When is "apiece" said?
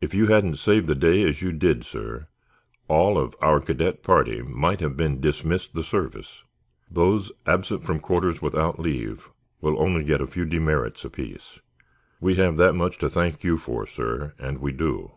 11.04-11.58